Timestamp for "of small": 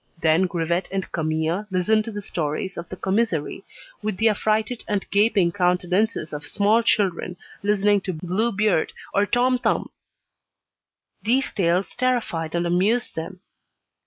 6.33-6.81